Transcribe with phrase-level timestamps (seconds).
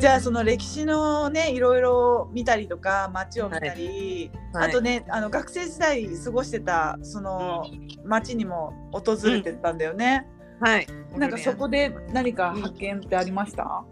[0.00, 7.66] じゃあその歴史のねいろいろ見たりとか街を見たり、はいあとねあの学生時代過ごしてたその
[8.04, 10.26] 街にも訪れてたんだよね。
[10.60, 10.86] はい。
[11.16, 13.84] なんかそこで何か発見ってありました？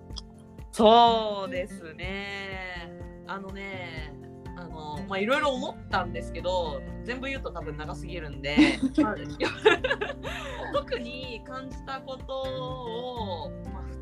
[0.72, 2.90] そうですね。
[3.26, 4.12] あのね、
[4.56, 8.56] あのまあいろいろ思ったんですけど、全部言うと多分長すぎるんで、
[9.02, 9.14] まあ
[10.72, 13.50] 特に感じたことを、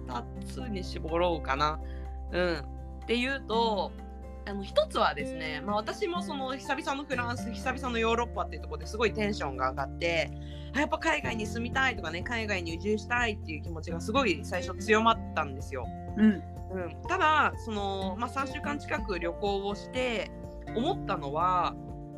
[0.09, 1.81] まあ、2つに絞ろうかな。
[2.33, 2.59] うん。
[2.59, 3.93] っていうと、
[4.49, 10.31] あの一つはですね、まあ、私もその久々のフランス久々のヨーロッパっていうところですごいテンションが上がって
[10.73, 15.85] あやっぱ海外に住みたいとかね海外に移住したいっていう気持ちがすごい最初強まったんですよ。
[16.17, 16.43] うん。
[16.71, 20.31] うん、ただその、まあ、3週間近く旅行をして
[20.75, 21.75] 思ったのは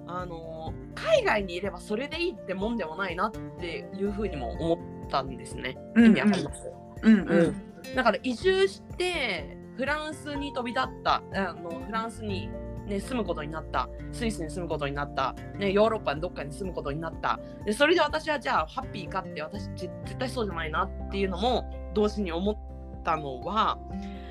[0.06, 5.78] あの海外にいればそれでいいってもんでもないなっていうふうにも思ったんですね。
[5.94, 6.06] うん。
[6.06, 6.70] 意味わかります、
[7.02, 7.14] うん。
[7.28, 7.94] うん。
[7.94, 12.50] だから移住してフランスに飛び立ったあのフランスに、
[12.88, 13.88] ね、住むことになった。
[14.10, 17.38] スイスに住むことになった、ね、ヨーロッパのどっかに住むことになった。
[17.64, 23.78] でそれで私はじゃあハッピーかって私ぜ絶対そうじゃないなっていうのも同時に思ったのは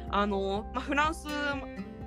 [0.10, 1.28] あの、まあ、フランス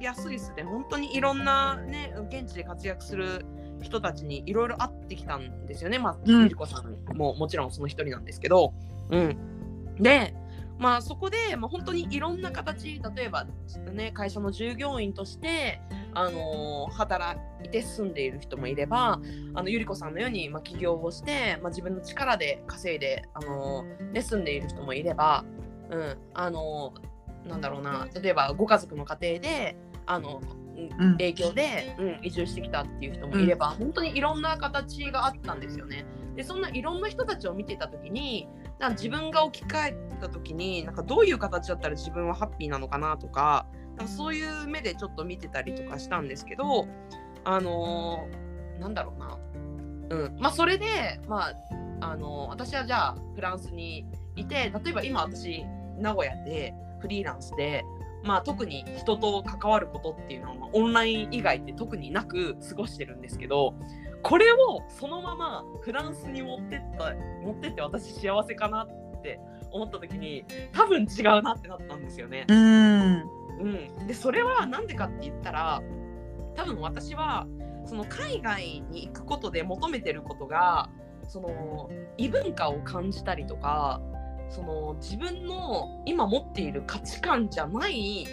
[0.00, 3.47] やスイスで本当にいろんな、ね、現地で活躍する
[3.80, 5.98] 人たちにいろいろ会ってきたんですよね。
[5.98, 6.42] まあ、うん。
[6.42, 8.75] ゆりこさんももちろんその一人なんですけど。
[9.10, 9.36] うん、
[9.98, 10.34] で、
[10.81, 13.47] まあ、そこで、まあ、本当にいろんな形例えば、
[13.92, 15.83] ね、会社の従業員として、
[16.14, 19.20] あのー働いて住んでいる人もいれば
[19.55, 25.45] あのゆりこさんのように、まあ、起業をして、まあ、自分の力で稼いで、あのーで住んでいる人もいれば、
[25.91, 30.41] うんあのーなんだろうな例えばご家族の家庭であの
[30.98, 36.06] うん影響で、うん、移住してきたっていう人もいれば、本当にいろんな形があったんですよね。
[36.37, 38.48] でそんないろんな人たちを見てた時に
[38.81, 43.67] なんか自分が置き換えた時になんかどういう形だったら自分はハッピーなのかなとか
[43.98, 46.89] なんかそういう目でちょっと見てたりとかしたんですけど
[47.45, 49.38] あのーなんだろうな、
[50.16, 50.37] うん。
[50.41, 51.54] まあ、それで、まあ
[52.00, 54.06] あのー私はじゃあフランスに
[54.37, 55.65] いて例えば今私
[55.99, 57.84] 名古屋でフリーランスで
[58.22, 63.75] まあ、特に人と関わることっていうのは、まあオンライン以外って特になく過ごしてるんですけど
[64.22, 69.41] これをそのままフランスに持ってった持ってって私幸せかなって
[69.72, 72.44] 思った時に多分違うなってなったんですよね。
[72.48, 75.82] うんうん、でそれは何でかって言ったら
[76.54, 77.47] 多分私は
[77.86, 80.91] その海外に行くことで求めてることが
[81.28, 84.00] その異文化を感じたりとか
[84.48, 88.26] その自分の今持っている価値観じゃない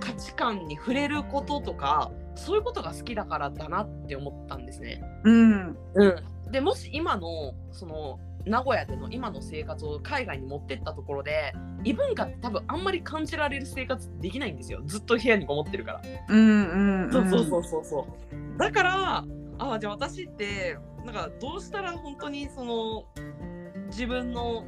[0.00, 5.02] 価値観に触れることとかそういうことが好きだからだなって思ったんですね。
[5.24, 5.76] うん。
[5.94, 6.08] う
[6.48, 11.54] ん、でもし今のその名古屋での今の生活を海外に持ってったところで
[11.84, 14.82] 異文化って多分あんまり感じられる生活できないんですよ。
[14.84, 16.02] ずっと部屋にこもってるから。
[16.28, 18.58] うんうんそうそうそうそうそう。
[18.58, 19.24] だから
[19.58, 23.04] あじゃあ私ってなんかどうしたら本当にその
[23.88, 24.64] 自分の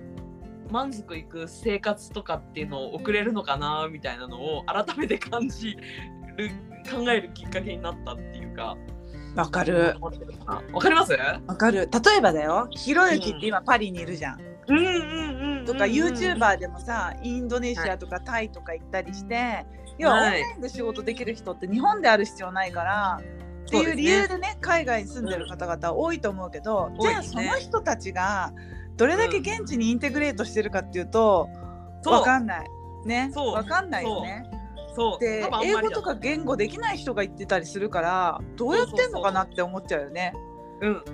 [0.70, 5.76] 満足いく生活とかっていうのを送れるのかなみたいなのを改めて感じ
[6.36, 6.50] る
[6.90, 8.76] 考えるきっかけになったっていうか。
[9.36, 9.96] わかる。
[10.00, 10.10] わ
[10.80, 11.12] かります
[11.46, 11.88] わかる。
[11.90, 12.68] 例えばだよ。
[12.70, 14.78] ひろゆきって今パリにいるじゃん、うん。
[14.78, 19.64] うんうんうんとか YouTuber でもさインドネシアとかタイとか行ったりして、
[19.98, 23.20] 要はオンはいラインで仕事できる人って日本である必要ないから、
[23.66, 28.52] っていう理由でね海外に住んでる方々多いと思うけど、じゃあその人たちが
[28.96, 31.48] どれだけ現地にインテグレートしてるかっていうと、
[32.02, 32.12] そう。
[32.12, 32.66] わかんない。
[33.06, 33.30] ね。
[33.32, 33.54] そう。
[33.54, 34.44] わかんないよね。
[34.94, 40.32] そうで英語とか言語できない人が言ってたりするからどうやってんのかなって思っちゃうよね。
[40.80, 41.04] うん。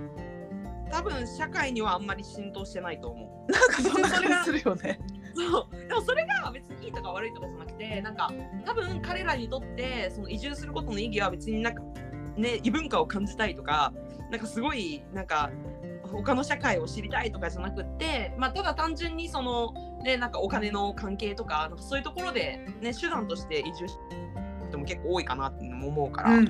[0.91, 3.53] 多分社会にはあんまり浸透してないと思う。
[3.53, 5.01] なんかそんな感じするよね。
[5.35, 5.89] そう。
[5.89, 8.31] でもそれが別にいいとか悪いとかじゃなくてなんか
[8.65, 11.83] 多分彼らにとってその移住することの意義は別になんか
[12.37, 13.93] ね異文化を感じたいとか
[14.31, 15.51] なんかすごいなんか
[16.13, 26.31] 他の社会を知りたいとかじゃなくって、まあ、ただ単純にその、ね、なんかお金の関係とかなんかそういうところで、ね、手段として移住してる人も結構多いかなって思うから。
[26.31, 26.49] うん、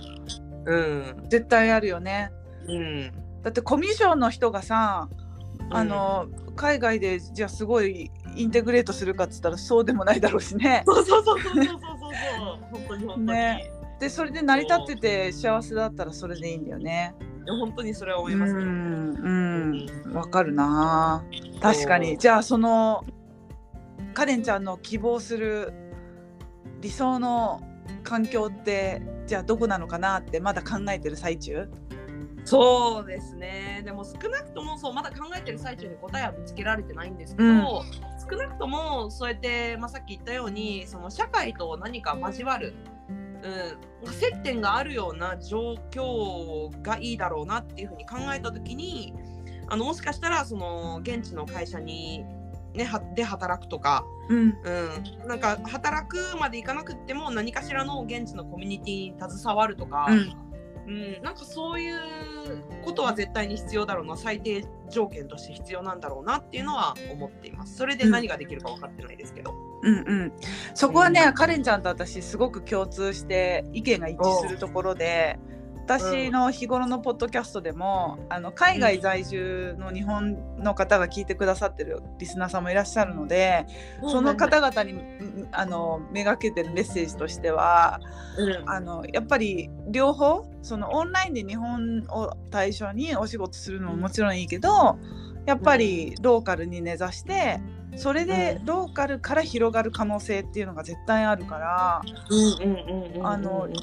[0.66, 1.28] うん。
[1.28, 2.30] 絶対あるよね。
[2.66, 3.12] うん。
[3.42, 5.08] だってコミュ障の人がさ
[5.72, 6.26] あの、
[6.56, 10.82] 海外でじゃあすごいインテグレートするかっつったらそうでもないだろうしね。
[10.86, 11.80] そうそうそうそうそうそうそう。
[12.70, 13.70] 本当に本当に、ね。
[13.98, 17.14] でそれで成り立ってて幸せだったらそれでいいんだよね。
[17.46, 18.64] 本当にそれは思ういますね。
[18.64, 20.12] んうん。
[20.14, 21.24] わかるな。
[21.60, 22.16] 確かに。
[22.18, 23.04] じゃあその
[24.14, 25.72] カレンちゃんの希望する
[26.80, 27.62] 理想の
[28.02, 31.68] 環境ってじゃあどこなのかなってまだ考えてる最中？
[32.44, 33.82] そうですね。
[33.84, 37.62] でも少なくともそうまだ考えてる最中に答えは見つけられてないんですけど、うん。
[38.18, 42.74] 少少なくともそうやって、まあ、さっき言ったようにその社会と何か交わる、
[44.02, 49.14] うん、接点があるような状況がいいだろうなっていうふうに考えた時に
[49.68, 52.24] あのもしかしたらその現地の会社に、
[52.74, 54.58] ね、はで働くとか、うん。
[54.62, 60.50] うん、なんか働くまでいかなくっても何かしらの現地のコミュニティに携わるとか、うん。
[60.86, 62.00] うん、なんかそういう
[62.84, 64.16] ことは絶対に必要だろうな。
[64.16, 67.76] 最低条件として必要なんだろうなっていうのは思っています。
[67.76, 70.32] それで何ができるか分かってないですけど、うんうん、
[70.74, 75.38] そこはね、カレンちゃんと私すごく共通して意見が一致するところで
[75.90, 83.66] 私の日頃のポッドキャストでもあの海外在住の日本の方が聞いてくださってるリスナーさんもいらっしゃるので、
[84.02, 87.98] その方々にうんあのめがけてるメッセージとしては
[88.38, 88.70] うん。
[88.70, 94.96] あのやっぱり両方そのオンラインで日本を対象にお仕事するのももちろんいいけど
[95.44, 97.60] やっぱりローカルに根ざして
[97.96, 102.02] それでうんローカルから広がる可能性っていうのが絶対あるから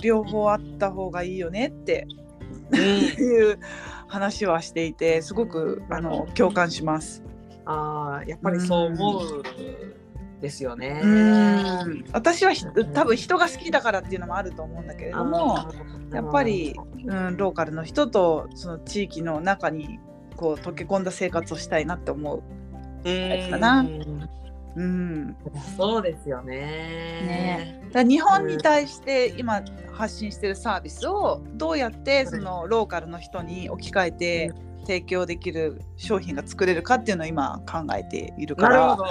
[0.01, 2.07] 両方あった方がいいよねって
[2.71, 3.59] うんいう
[4.07, 7.23] 話はしていてすごくあの共感します。
[7.65, 9.43] あーやっぱりそう思う
[10.41, 11.01] ですよね。
[11.03, 15.57] うん私はひ多分人が好きだからっていうのもあると思うんだけれども。
[16.13, 16.73] やっぱり、
[17.05, 19.99] うん、ローカルの人とその地域の中に
[20.35, 22.43] こう溶け込んだ生活をしたいなって思う。
[23.07, 23.85] うんかな
[24.77, 25.35] うん、
[25.75, 27.81] そうですよね。
[27.93, 39.03] ね日本に対して今発信してるサービスをどうやってそのローカルの人に置き換えて提供できる商品が作れるかっていうのを今考えているからなるほど。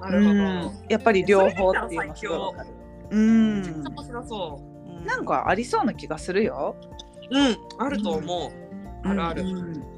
[0.00, 0.30] なるほど。
[0.30, 2.68] うんやっぱり両方っていうのがすごいわかる。
[3.10, 5.02] うんめっちゃ面白そう。
[5.02, 6.76] うなんかありそうな気がするよ。
[7.30, 8.52] うん、あると思
[9.04, 9.08] う。
[9.08, 9.42] あるある。
[9.42, 9.93] うんうん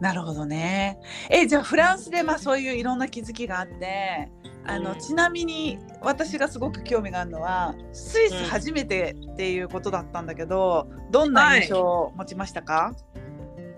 [0.00, 0.98] なるほどね。
[1.28, 4.30] えじゃあフランスでまあそういういろんな気づきがあって
[4.64, 12.94] あの、うんちなみに私がすごく興味があるのはスイスうん初めてっていうことだったんだけど、どんな印象を持ちましたか、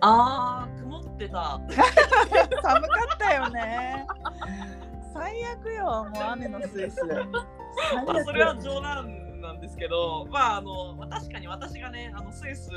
[0.01, 1.61] ああ、曇ってた。
[2.63, 4.07] 寒かったよね。
[5.13, 5.85] 最悪よ
[6.15, 6.97] もう雨のスイス。
[8.25, 12.71] それは冗談なんですけど、まあ、あの、まあ確かに私がね、あのスイス。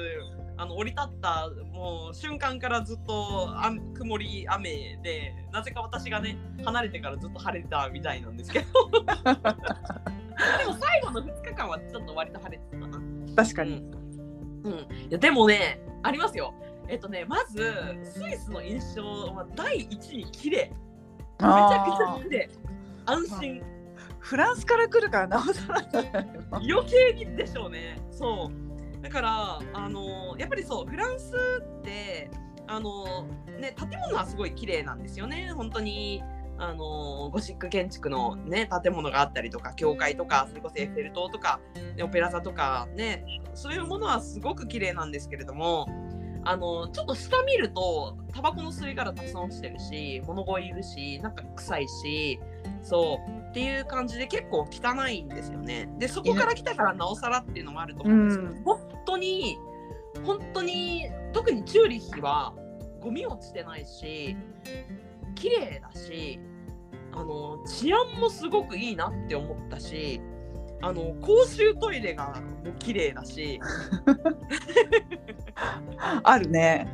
[0.57, 8.65] あの降り立ったもう瞬間からずっとあ曇り雨でなぜか私がね離れてからずっと晴れてたみたいなんですけど。
[10.57, 13.35] でも最後の2日間はちょっと割と晴れてたかな。
[13.35, 13.83] 確かに。
[14.63, 16.53] うん、いやでもねありますよ。
[16.88, 17.73] えっとねまず
[18.03, 20.57] スイスの印象は第一に綺麗。
[20.59, 22.50] めちゃくちゃ綺麗。
[23.05, 23.63] 安心。
[24.19, 25.81] フランスから来るからなおさら。
[26.53, 27.97] 余計にでしょうね。
[28.11, 28.62] そう
[29.03, 32.31] だからあのやっぱりそうフランスって
[32.67, 33.27] あの
[33.59, 35.51] ね建物はすごい綺麗なんですよね。
[35.53, 36.23] 本当に
[36.57, 41.59] あのゴシック建築のね建物があったりとか教会とかそれこそエッフェル塔とか、
[42.01, 45.89] オペラ座とかねそういうものはすごく綺麗なんですけれども
[46.45, 52.39] あのちょっと下見るとタバコの吸い殻たくさん落ちてるし物乞いいるしなんか臭いし
[52.81, 53.43] そう。
[53.53, 55.88] っていう感じで結構汚いんですよね。
[56.00, 59.57] でそこから来たからなおさらっていうのもあると思うんですけど、うん本当に
[60.25, 62.55] 本当に特にチューリッヒは
[63.00, 64.35] ゴミ落ちてないし
[65.35, 66.39] 綺麗だし
[67.11, 70.19] あの治安もすごくいいなって思ったし
[70.81, 73.60] あの公衆トイレがもう綺麗だし
[76.24, 76.88] あるね。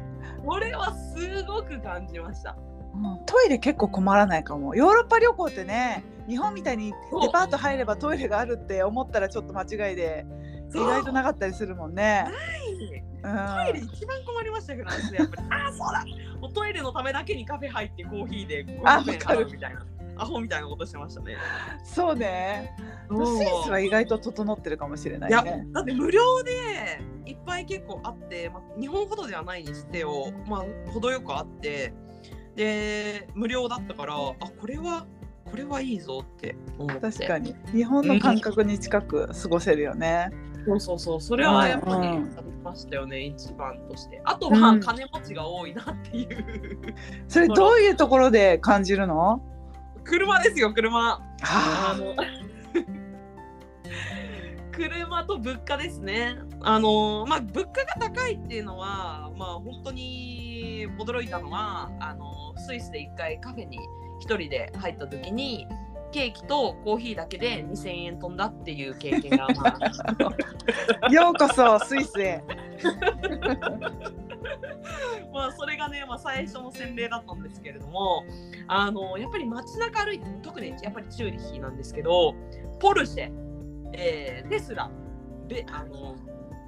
[0.45, 2.57] これはすごく感じました。
[2.99, 3.25] うん。
[3.25, 4.75] トイレ結構困らないかも。
[4.75, 10.25] ヨーロッパ旅行ってね日本みたいにデパート入ればトイレがあるって思ったらちょっと間違いで
[10.73, 12.27] 意外となかったりするもんね。
[13.23, 15.47] うん、トイレ一番困りましたフランスでやっぱり。
[15.49, 16.05] ああそうだ。
[16.39, 19.85] もうトイレのためだけにカフェ入ってコーヒーで500円みたいな。
[20.19, 21.37] アホみたいなことしてましたね。
[21.83, 22.75] そうね。
[23.09, 23.13] ス
[23.43, 25.65] イスは意外と整ってるかもしれないね。
[25.71, 26.51] だって無料で
[27.25, 31.93] いっぱい結構あって、まあ、日本ほどではないにしてよ、まあ、程よくあって
[32.59, 35.05] で無料だったからあこれは
[35.45, 37.01] これはいいぞって思って。
[37.01, 37.55] 確かに。
[37.73, 40.29] 日本の感覚に近く過ごせるよね。
[40.65, 41.21] そうそうそう。
[41.21, 42.25] それはやっぱりあうん。
[42.25, 44.21] りましたよね一番として。
[44.25, 44.79] あとはうん。
[44.81, 46.93] 金持ちが多いなっていう。
[47.27, 49.41] それどういうところで感じるの？
[50.03, 51.19] 車ですよ車。
[51.41, 51.95] あ。
[51.95, 52.13] あの
[54.79, 56.37] 車と物価ですね。
[56.61, 63.77] あのまあ物価が高いっていうのはまあ本当に驚いたのはあのスイスで一回カフェに
[64.19, 65.67] 一人で入った時に
[66.11, 69.77] ケーキとコーヒーだけで2000円飛んだっていう経験がま
[71.01, 72.41] あ ようこそスイスへ。
[75.31, 78.23] まあそれがね、まあ、最初の洗礼だったんですけれども
[78.67, 82.33] あのやっぱり街中歩いて特にやっぱりチューリヒなんですけど
[82.79, 83.48] ポルシェ、
[83.93, 84.89] えー、テスラ。
[85.47, 86.15] ベあの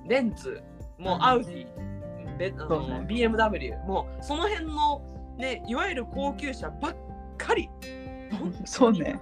[0.08, 0.62] ベンツ
[0.98, 2.38] もうアウディ。
[2.38, 3.06] ベあの、ね。
[3.08, 5.01] BMW もうその辺の
[5.38, 6.96] ねいわゆる高級車ばっ
[7.38, 7.70] かり。
[8.66, 9.20] そうね。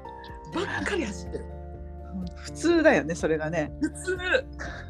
[0.54, 1.46] ばっかり走ってる。
[2.36, 4.18] 普通だよねそれがね、普通。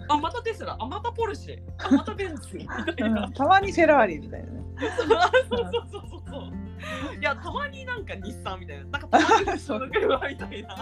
[0.08, 0.75] あまたテスラ。
[0.80, 1.60] あまたポルシェ。
[1.78, 2.56] あまたベンツ。
[2.58, 3.25] みたいな。
[3.25, 4.63] うん、たまにフェラーリみたいなね。
[4.98, 7.20] そうそうそうそうそう。
[7.20, 8.84] いや、たまになんか日産みたいな。
[8.86, 10.75] なんかたまにその車みたいな。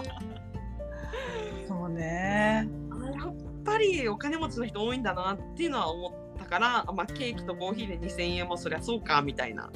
[1.88, 2.68] ね。
[2.90, 9.70] あやっぱりお金持ちの人多いんだなっていうのは思ったから、あまあ、ケーキとコーヒーで2000円もそりゃそうかみたいな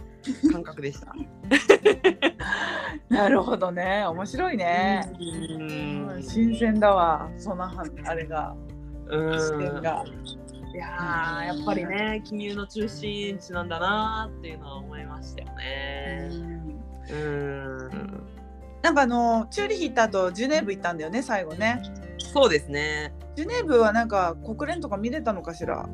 [0.51, 1.15] 感覚でした。
[3.09, 4.05] なるほどね。
[4.07, 6.23] 面白いね、うーん。
[6.23, 7.31] 新鮮だわ。
[7.37, 8.55] そのはあれが。
[9.09, 10.05] う視点が。
[10.75, 16.31] いやーやっぱりね、金融の中心地なんだなっていうのは思いましたよね。
[17.11, 18.42] うーん。
[18.83, 21.83] なんかあのチューリヒ行った後ジュネーブ行ったんだよね最後ね
[22.19, 23.13] そうですね。
[23.37, 25.89] ジュネーブはなんか国連とか見れたのかしら？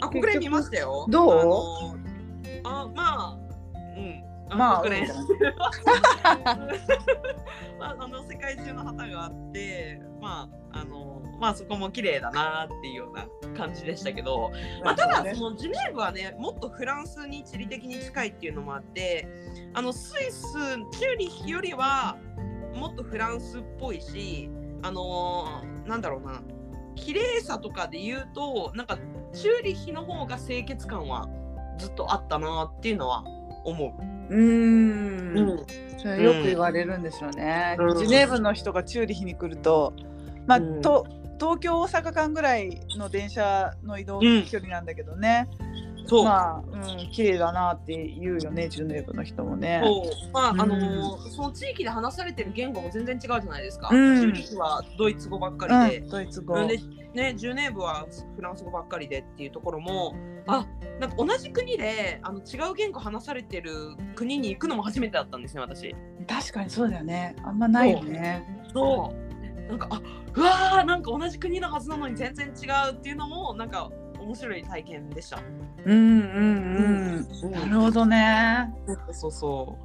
[0.00, 1.06] あ、国連見ましたよ。
[1.10, 1.98] どう？
[2.64, 3.38] あまあ、
[3.96, 4.22] うん。
[4.50, 4.84] まあ。
[7.78, 14.50] まあ、 あの世界中の旗があって、まあ、あの、まあ、そこも綺麗だなっていうような感じでしたけど。
[14.84, 19.28] まあ、ただ、そのジュネーブはね、もっとフランスに地理的に近いっていうのもあって。
[19.74, 20.42] あのスイス、
[20.92, 22.16] チューリヒよりは、
[22.74, 24.50] もっとフランスっぽいし。
[24.82, 26.42] あのーなんだろうな。
[26.94, 28.98] 綺麗さとかで言うと、なんか
[29.32, 31.28] チューリヒの方が清潔感は
[31.78, 33.24] ずっとあったなっていうのは
[33.64, 33.96] 思
[34.30, 34.34] う。
[34.34, 35.38] うーん。
[35.38, 35.66] うん。
[35.98, 37.98] それよく言われるんですよね、うん。
[37.98, 39.94] ジュネーブの人がチューリヒに来ると
[40.46, 40.82] まあ、うん。
[40.82, 41.06] と
[41.40, 44.44] 東京大阪間ぐらいの電車の移動うん。
[44.44, 45.48] 距離なんだけどね、
[46.06, 46.24] そう。
[46.24, 49.82] まあ、うん、綺麗だなって言うよねジュネーブの人もね。
[50.32, 53.88] まあ、うんあのーその地域で話されてる言語も全然違うじゃないですか。
[53.90, 56.54] うんチューリヒはドイツ語ばっかりで、うん、ドイツ語。
[56.54, 56.78] うんで
[57.14, 60.16] ね、ジュネーブはフランス語ばっかりでっていうところも
[60.48, 60.66] あ
[60.98, 65.94] なんか同じ国であの違う言語話されてる国に行くのも初めてだったんですね私。
[66.26, 67.36] 確かにそうだよね。
[67.44, 68.44] あんまないよね。
[68.72, 70.02] そうなんかあ
[70.34, 73.90] うわーなんか同じ国のはずなのに全然違うっていうのもなんか
[74.24, 75.38] 面白い体験でした。
[75.84, 77.50] うんうんうん。
[77.50, 78.72] なるほどね。
[79.12, 79.78] そうそ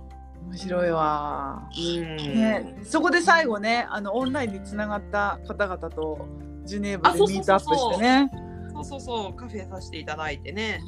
[0.48, 1.70] 面白いわ。
[1.78, 1.82] う。
[1.82, 6.28] うんね、そこで最後ね、あのオンラインにつながった方々と
[6.66, 8.32] ジュネーブでミートアップしてね。
[8.74, 10.82] そうそうそうカフェさせていただいてね。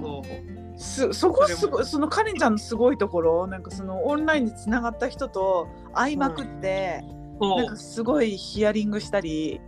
[0.00, 0.60] そうそう。
[0.76, 7.04] すそこすごいそのカレンちゃんのすごいところなんかそのオンラインでつながった人と会いまくって、
[7.38, 9.60] そうなんかすごいヒアリングしたり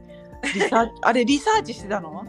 [0.54, 2.24] リサあれリサーチしてたの？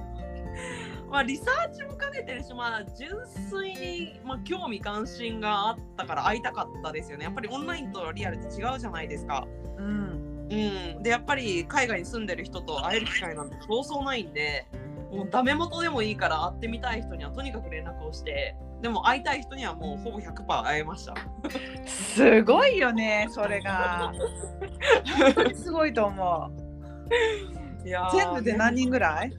[1.13, 3.11] まあリサーチも兼ねてるし、まあ純
[3.47, 7.25] 粋にまあ興味関心があったから会いたかったですよね。
[7.25, 9.47] やっぱりオンラインとリアルって違うじゃないですか。
[9.77, 11.03] うんうん。
[11.03, 14.65] でやっぱり海外に住んでる人と会える機会なんてそうそうないんで、
[15.11, 21.13] もうダメ元でもいいから会ってみたい人にはとにかく連絡をして、でも会いたい人にはもうほぼ100%会えました。
[21.85, 24.11] すごいよねそれが
[25.53, 26.51] すごいと思
[27.83, 29.31] ういやー全部で何人ぐらい？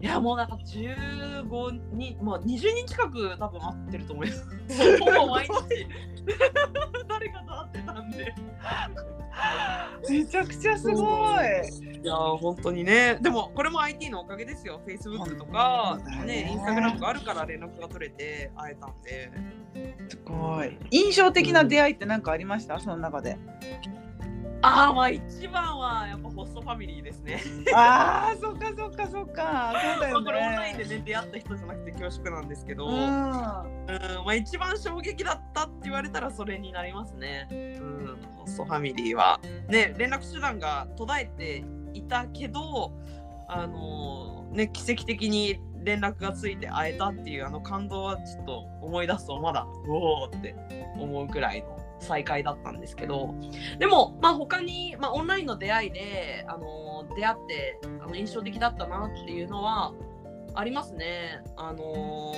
[0.00, 4.46] いやもうなんか15人、まあ20人近く多分会ってると思います。
[5.00, 5.52] ほぼ毎日
[7.08, 8.34] 誰かと会ってたんで。
[10.08, 11.04] めちゃくちゃすごい
[12.02, 13.18] いやー本当にね。
[13.20, 14.80] でもこれも IT のおかげですよ。
[14.86, 19.30] Facebook とかねね、Instagram があるから連絡が取れて会えたんで。
[20.08, 22.78] すごい印象的な出会いって何かありました？
[22.78, 23.36] その中で
[24.62, 27.40] ああまあ一番はやっぱホストファミリーですね。
[27.74, 37.48] あーそっかそっかそっかそうだよまあこれオンラインねでね出会った人じゃなくて恐縮なんですけど、ううんんまあ一番衝撃だったって言われたらそれになりますね。
[37.50, 39.40] うん、ホストファミリーは。
[39.68, 42.92] ね、連絡手段が途絶えていたけど、
[43.48, 50.54] あのーね、奇跡的に連絡がついて会えたっていうあの感動はちょっと思い出すとまだ、うおーって
[50.98, 53.34] 思うくらいの再会だったんですけど、
[53.78, 59.92] でも、まあ他に、まあオンラインの出会いで、あのー出会ってあの印象的だったなっていうのは
[60.54, 61.42] ありますね。
[61.56, 62.32] あの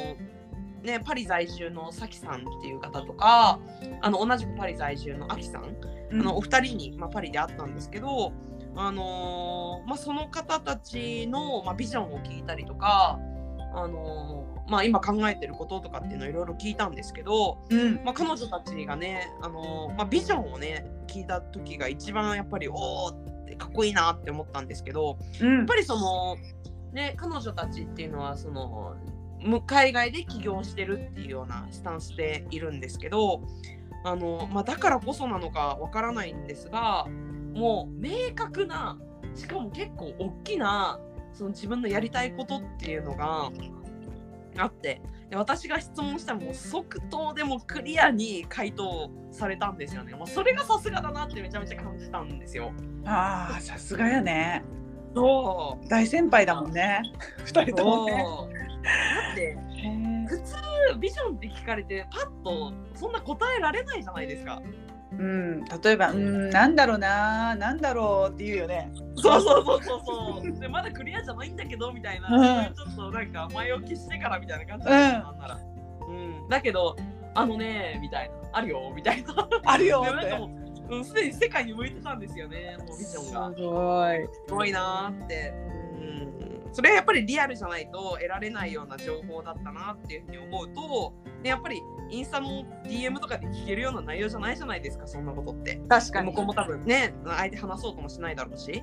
[0.83, 3.61] ーね、パリ在住のさきさんっていう方とか
[4.01, 5.77] あの同じくパリ在住のあきさん、
[6.11, 8.33] あのお二人に、まあ、パリで会ったんですけど、
[8.77, 13.19] あのーまあ、その方たちの、まあ、ビジョンを聞いたりとか、
[13.75, 18.01] あのーまあ、今考えてることとかっていうのをいろいろ聞いたんですけど、うん。
[18.05, 25.59] まあ、彼女たちがね、あのーまあ、ビジョンをね聞いた時が一番やっぱりおーってかっこいいなって思ったんですけど、うん。
[25.59, 26.37] やっぱりその
[26.93, 28.97] ね彼女たちっていうのはその
[29.43, 33.43] む海外で起業してるっていうようなスタンスでいるんですけど
[34.05, 37.07] あの、まあ、だからこそなのかわからないんですが
[37.55, 38.99] もう明確な
[39.35, 41.01] しかも結構大きな
[41.33, 43.51] その自分のやりたいことっていうのが
[44.57, 50.15] あってで私が質問したらもう即答でもクリアに回答されたんですよね。
[50.15, 52.73] もうそれがさすがだなってめちゃめちゃ感じたんですよ。
[53.05, 54.65] ああさすがやね
[55.15, 57.03] そう大先輩だもんね
[57.45, 58.25] 二人ともね
[58.83, 59.59] だって
[60.29, 60.55] 普通
[60.99, 64.63] ビジョンって聞かれてパッとそんな答えられないじゃないですか。
[65.21, 68.91] うん、例えば、うん、なんだろうな、なんだろうって言うよね。
[69.17, 70.03] そうそうそうそう
[70.43, 70.59] そう。
[70.59, 75.61] でまだクリアじゃないんだけどみたいな、うんちょっとなんか前置きしてからみたいな感じだったなら。
[76.09, 76.49] うん。
[76.49, 76.97] だけど
[77.35, 79.49] あのねみたいなあるよみたいな。
[79.67, 80.31] あるよって。
[80.31, 82.79] ううんすでに世界に向いてたんですよね。
[82.79, 83.55] もうビジョンが。
[83.55, 84.29] すごい。
[84.49, 85.53] すごいなーって。
[85.53, 86.50] うん。
[86.73, 91.13] それはやっぱりリアルじゃないと得られないような情報だったなっていうふうに思うと、
[91.43, 95.81] でやっぱりインスタの DM とかで聞けるような内容じゃないじゃないですか、そんなことって。
[95.89, 96.47] 確かに向こう。
[96.47, 98.83] も多分ね、相手話そうともしないだろうし。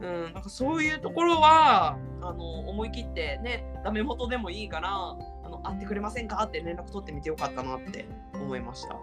[0.00, 4.88] うん、なんかそういうところはあの思い切ってねダメ元でもいいから
[5.44, 8.96] あの会ってくれませんかって連絡取ってみてよかったなって思いました。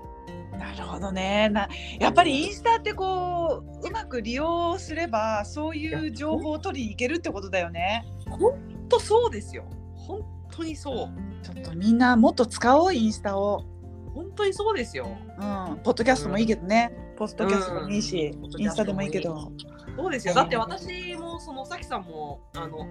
[0.58, 1.50] なるほどね。
[1.50, 1.67] な、
[2.00, 8.05] やっぱりインスタってこう、うまく利用すれば、そういう情報を取りに行けるってことだよね。
[8.29, 8.53] 本
[8.89, 9.65] 当そうですよ。
[9.96, 11.43] 本当にそう。
[11.43, 13.65] ちょっとみんなもっと使おうインスタを。
[14.13, 15.08] 本当にそうですよ。
[15.38, 15.41] う
[15.74, 16.93] ん、ポッドキャストもいいけどね。
[17.17, 19.51] ポッドキャストでもいいし、うんインスタでもいいけど。
[19.96, 20.34] そうですよ。
[20.34, 22.86] だって私もそのさきさんもあの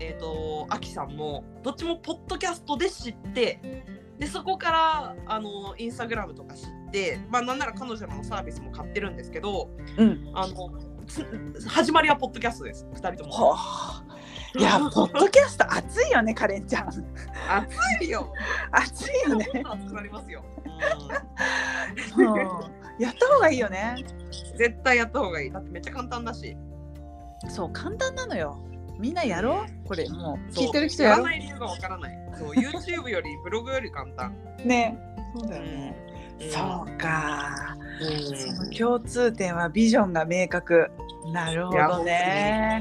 [0.00, 3.84] えっ、とあきさんもどっちもポッドキャストで知って
[4.18, 6.79] でそこからあのインスタグラムとか知って
[7.30, 10.30] まあなんなら彼女のサービスも買ってるんですけどうん。
[10.34, 10.70] あの
[11.06, 11.24] つ
[11.68, 13.56] 始まりはポッドキャストです二人とも。
[14.56, 16.88] いや、ポッドキャスト熱いよね、カレンちゃん。
[16.88, 16.98] 熱
[18.04, 18.32] いよ。
[18.72, 19.46] 熱いよね。
[19.64, 20.44] 熱くなりますよ。
[22.16, 22.34] うん
[22.98, 23.94] やった方がいいよね。
[23.96, 25.50] うん絶対やった方がいい。
[25.50, 26.56] だってめっちゃ簡単だし。
[27.48, 28.62] そう、簡単なのよ。
[28.98, 29.88] みんなやろう？
[29.88, 32.18] これ、もう聞いてる人やらない理由がわからない。
[32.38, 34.36] そう YouTube よりブログより簡単。
[34.62, 34.62] う。
[34.68, 34.98] ね。
[35.34, 35.96] そうだよね。
[36.04, 36.09] うん
[36.48, 37.76] そうか。
[38.00, 40.90] うんその共通点はビジョンが明確。
[41.32, 42.80] なるほどね。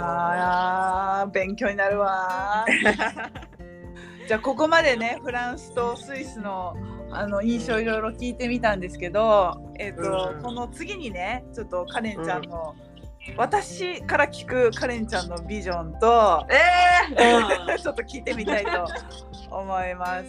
[0.00, 2.64] ああ、勉強になるわ。
[4.26, 6.76] じゃあここまでねフランスとスイスの
[7.10, 12.74] あの印象いろいろ聞いてみたんですけど、えっ、と、うんこの次にねちょっとカレンちゃんの、
[13.36, 18.86] 私から聞くカレンちゃんのビジョンと、えー、 ちょっと聞いてみたいと
[19.50, 20.24] 思います。